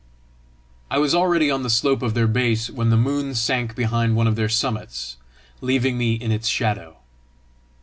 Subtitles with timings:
[0.89, 4.25] I was already on the slope of their base, when the moon sank behind one
[4.25, 5.17] of their summits,
[5.61, 6.97] leaving me in its shadow.